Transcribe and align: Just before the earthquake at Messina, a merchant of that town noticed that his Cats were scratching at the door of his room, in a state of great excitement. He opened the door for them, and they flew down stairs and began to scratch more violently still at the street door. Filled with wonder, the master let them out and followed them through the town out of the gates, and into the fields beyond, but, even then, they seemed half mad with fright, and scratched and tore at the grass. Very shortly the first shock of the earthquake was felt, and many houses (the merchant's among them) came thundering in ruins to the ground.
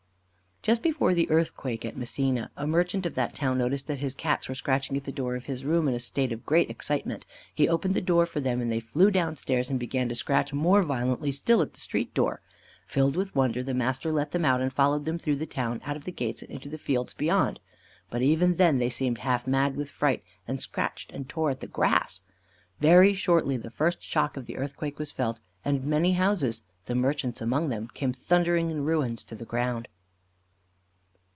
Just 0.63 0.83
before 0.83 1.15
the 1.15 1.27
earthquake 1.31 1.85
at 1.85 1.97
Messina, 1.97 2.51
a 2.55 2.67
merchant 2.67 3.07
of 3.07 3.15
that 3.15 3.33
town 3.33 3.57
noticed 3.57 3.87
that 3.87 3.97
his 3.97 4.13
Cats 4.13 4.47
were 4.47 4.53
scratching 4.53 4.95
at 4.95 5.05
the 5.05 5.11
door 5.11 5.35
of 5.35 5.45
his 5.45 5.65
room, 5.65 5.87
in 5.87 5.95
a 5.95 5.99
state 5.99 6.31
of 6.31 6.45
great 6.45 6.69
excitement. 6.69 7.25
He 7.55 7.67
opened 7.67 7.95
the 7.95 7.99
door 7.99 8.27
for 8.27 8.39
them, 8.39 8.61
and 8.61 8.71
they 8.71 8.79
flew 8.79 9.09
down 9.09 9.35
stairs 9.37 9.71
and 9.71 9.79
began 9.79 10.07
to 10.09 10.13
scratch 10.13 10.53
more 10.53 10.83
violently 10.83 11.31
still 11.31 11.63
at 11.63 11.73
the 11.73 11.79
street 11.79 12.13
door. 12.13 12.41
Filled 12.85 13.15
with 13.15 13.35
wonder, 13.35 13.63
the 13.63 13.73
master 13.73 14.11
let 14.11 14.29
them 14.33 14.45
out 14.45 14.61
and 14.61 14.71
followed 14.71 15.05
them 15.05 15.17
through 15.17 15.37
the 15.37 15.47
town 15.47 15.81
out 15.83 15.95
of 15.97 16.05
the 16.05 16.11
gates, 16.11 16.43
and 16.43 16.51
into 16.51 16.69
the 16.69 16.77
fields 16.77 17.15
beyond, 17.15 17.59
but, 18.11 18.21
even 18.21 18.57
then, 18.57 18.77
they 18.77 18.91
seemed 18.91 19.17
half 19.17 19.47
mad 19.47 19.75
with 19.75 19.89
fright, 19.89 20.23
and 20.47 20.61
scratched 20.61 21.11
and 21.11 21.27
tore 21.27 21.49
at 21.49 21.61
the 21.61 21.65
grass. 21.67 22.21
Very 22.79 23.15
shortly 23.15 23.57
the 23.57 23.71
first 23.71 24.03
shock 24.03 24.37
of 24.37 24.45
the 24.45 24.57
earthquake 24.57 24.99
was 24.99 25.11
felt, 25.11 25.39
and 25.65 25.83
many 25.85 26.11
houses 26.11 26.61
(the 26.85 26.93
merchant's 26.93 27.41
among 27.41 27.69
them) 27.69 27.87
came 27.95 28.13
thundering 28.13 28.69
in 28.69 28.85
ruins 28.85 29.23
to 29.23 29.33
the 29.33 29.43
ground. 29.45 29.87